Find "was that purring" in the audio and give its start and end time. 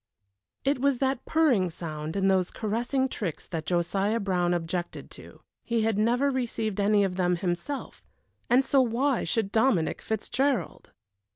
0.79-1.69